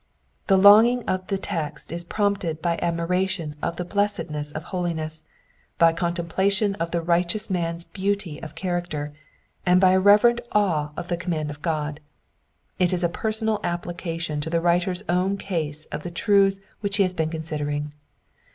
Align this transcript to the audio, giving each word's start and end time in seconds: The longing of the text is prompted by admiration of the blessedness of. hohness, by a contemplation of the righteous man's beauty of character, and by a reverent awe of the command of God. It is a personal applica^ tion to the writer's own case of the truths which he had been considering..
The 0.47 0.57
longing 0.57 1.03
of 1.07 1.27
the 1.27 1.37
text 1.37 1.91
is 1.91 2.03
prompted 2.03 2.59
by 2.59 2.79
admiration 2.81 3.55
of 3.61 3.75
the 3.75 3.85
blessedness 3.85 4.51
of. 4.51 4.65
hohness, 4.65 5.21
by 5.77 5.91
a 5.91 5.93
contemplation 5.93 6.73
of 6.81 6.89
the 6.89 7.03
righteous 7.03 7.51
man's 7.51 7.85
beauty 7.85 8.41
of 8.41 8.55
character, 8.55 9.13
and 9.63 9.79
by 9.79 9.91
a 9.91 9.99
reverent 9.99 10.39
awe 10.53 10.89
of 10.97 11.07
the 11.09 11.17
command 11.17 11.51
of 11.51 11.61
God. 11.61 11.99
It 12.79 12.93
is 12.93 13.03
a 13.03 13.09
personal 13.09 13.59
applica^ 13.59 14.19
tion 14.19 14.41
to 14.41 14.49
the 14.49 14.59
writer's 14.59 15.03
own 15.07 15.37
case 15.37 15.85
of 15.91 16.01
the 16.01 16.09
truths 16.09 16.61
which 16.79 16.97
he 16.97 17.03
had 17.03 17.15
been 17.15 17.29
considering.. 17.29 17.93